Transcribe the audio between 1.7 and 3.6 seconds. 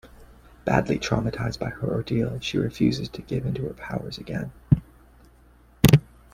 ordeal, she refuses to give in